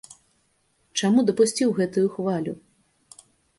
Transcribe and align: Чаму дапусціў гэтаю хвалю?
Чаму 1.01 1.19
дапусціў 1.27 1.75
гэтаю 1.81 2.07
хвалю? 2.17 2.53